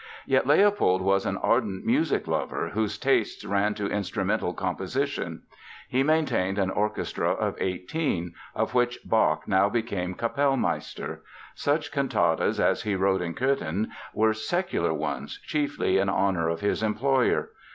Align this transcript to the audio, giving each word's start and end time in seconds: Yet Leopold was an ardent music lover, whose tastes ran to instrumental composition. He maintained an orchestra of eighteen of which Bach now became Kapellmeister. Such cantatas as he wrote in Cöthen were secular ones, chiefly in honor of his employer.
Yet 0.25 0.47
Leopold 0.47 1.03
was 1.03 1.27
an 1.27 1.37
ardent 1.37 1.85
music 1.85 2.25
lover, 2.27 2.69
whose 2.69 2.97
tastes 2.97 3.45
ran 3.45 3.75
to 3.75 3.85
instrumental 3.85 4.51
composition. 4.51 5.43
He 5.87 6.01
maintained 6.01 6.57
an 6.57 6.71
orchestra 6.71 7.29
of 7.29 7.55
eighteen 7.59 8.33
of 8.55 8.73
which 8.73 8.97
Bach 9.05 9.47
now 9.47 9.69
became 9.69 10.15
Kapellmeister. 10.15 11.21
Such 11.53 11.91
cantatas 11.91 12.59
as 12.59 12.81
he 12.81 12.95
wrote 12.95 13.21
in 13.21 13.35
Cöthen 13.35 13.89
were 14.11 14.33
secular 14.33 14.91
ones, 14.91 15.37
chiefly 15.41 15.99
in 15.99 16.09
honor 16.09 16.49
of 16.49 16.61
his 16.61 16.81
employer. 16.81 17.51